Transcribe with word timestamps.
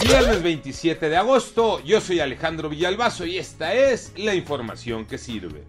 Viernes 0.00 0.44
27 0.44 1.08
de 1.08 1.16
agosto, 1.16 1.82
yo 1.84 2.00
soy 2.00 2.20
Alejandro 2.20 2.68
Villalbazo 2.68 3.26
y 3.26 3.36
esta 3.36 3.74
es 3.74 4.12
la 4.16 4.34
información 4.34 5.06
que 5.06 5.18
sirve. 5.18 5.64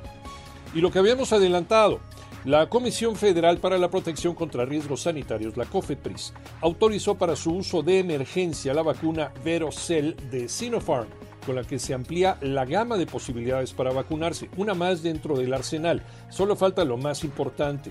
Y 0.75 0.81
lo 0.81 0.91
que 0.91 0.99
habíamos 0.99 1.33
adelantado, 1.33 2.01
la 2.45 2.69
Comisión 2.69 3.17
Federal 3.17 3.59
para 3.59 3.79
la 3.79 3.91
Protección 3.91 4.35
contra 4.35 4.65
Riesgos 4.65 5.03
Sanitarios, 5.03 5.57
la 5.57 5.65
COFEPRIS, 5.65 6.33
autorizó 6.61 7.17
para 7.17 7.37
su 7.37 7.53
uso 7.53 7.83
de 7.83 7.99
emergencia 7.99 8.73
la 8.75 8.83
vacuna 8.83 9.33
Verocell 9.45 10.17
de 10.31 10.49
Sinopharm, 10.49 11.09
con 11.45 11.57
la 11.57 11.65
que 11.65 11.79
se 11.79 11.95
amplía 11.95 12.39
la 12.41 12.65
gama 12.65 12.97
de 12.97 13.07
posibilidades 13.07 13.73
para 13.73 13.93
vacunarse, 13.93 14.51
una 14.57 14.75
más 14.75 15.03
dentro 15.03 15.37
del 15.37 15.53
arsenal. 15.53 16.03
Solo 16.31 16.57
falta 16.57 16.85
lo 16.85 16.97
más 16.97 17.25
importante, 17.25 17.91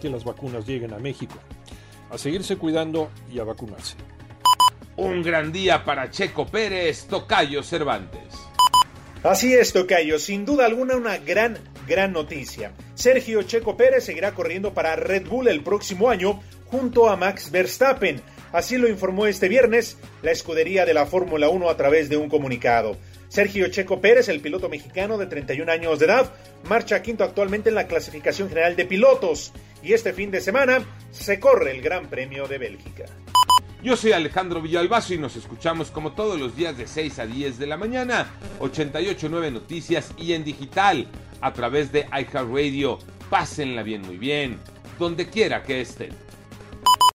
que 0.00 0.10
las 0.10 0.24
vacunas 0.24 0.66
lleguen 0.66 0.92
a 0.92 0.98
México. 0.98 1.34
A 2.10 2.18
seguirse 2.18 2.56
cuidando 2.56 3.10
y 3.32 3.38
a 3.38 3.44
vacunarse. 3.44 3.96
Un 4.96 5.22
gran 5.22 5.52
día 5.52 5.84
para 5.84 6.10
Checo 6.10 6.46
Pérez, 6.46 7.06
Tocayo 7.06 7.62
Cervantes. 7.62 8.34
Así 9.22 9.52
es, 9.52 9.72
Tocayo, 9.72 10.18
sin 10.18 10.44
duda 10.44 10.66
alguna 10.66 10.96
una 10.96 11.18
gran 11.18 11.58
gran 11.88 12.12
noticia. 12.12 12.72
Sergio 12.94 13.42
Checo 13.42 13.76
Pérez 13.76 14.04
seguirá 14.04 14.34
corriendo 14.34 14.74
para 14.74 14.94
Red 14.94 15.26
Bull 15.26 15.48
el 15.48 15.62
próximo 15.62 16.10
año 16.10 16.40
junto 16.66 17.08
a 17.08 17.16
Max 17.16 17.50
Verstappen. 17.50 18.20
Así 18.52 18.78
lo 18.78 18.88
informó 18.88 19.26
este 19.26 19.48
viernes 19.48 19.98
la 20.22 20.30
escudería 20.30 20.86
de 20.86 20.94
la 20.94 21.06
Fórmula 21.06 21.48
1 21.48 21.68
a 21.68 21.76
través 21.76 22.08
de 22.08 22.16
un 22.16 22.28
comunicado. 22.28 22.96
Sergio 23.28 23.68
Checo 23.68 24.00
Pérez, 24.00 24.28
el 24.28 24.40
piloto 24.40 24.68
mexicano 24.68 25.18
de 25.18 25.26
31 25.26 25.70
años 25.70 25.98
de 25.98 26.06
edad, 26.06 26.32
marcha 26.68 27.02
quinto 27.02 27.24
actualmente 27.24 27.68
en 27.68 27.74
la 27.74 27.86
clasificación 27.86 28.48
general 28.48 28.74
de 28.74 28.86
pilotos 28.86 29.52
y 29.82 29.92
este 29.92 30.12
fin 30.12 30.30
de 30.30 30.40
semana 30.40 30.82
se 31.10 31.38
corre 31.38 31.72
el 31.72 31.82
Gran 31.82 32.08
Premio 32.08 32.48
de 32.48 32.58
Bélgica. 32.58 33.04
Yo 33.82 33.96
soy 33.96 34.10
Alejandro 34.12 34.60
Villalbazo 34.60 35.14
y 35.14 35.18
nos 35.18 35.36
escuchamos 35.36 35.92
como 35.92 36.12
todos 36.12 36.40
los 36.40 36.56
días 36.56 36.76
de 36.76 36.88
6 36.88 37.18
a 37.20 37.26
10 37.26 37.58
de 37.58 37.66
la 37.66 37.76
mañana, 37.76 38.28
88.9 38.58 39.52
Noticias 39.52 40.12
y 40.18 40.32
en 40.32 40.42
digital 40.42 41.06
a 41.40 41.52
través 41.52 41.92
de 41.92 42.06
iHeartRadio. 42.12 42.98
Pásenla 43.30 43.82
bien, 43.82 44.02
muy 44.02 44.16
bien, 44.16 44.58
donde 44.98 45.28
quiera 45.28 45.62
que 45.62 45.80
estén. 45.80 46.27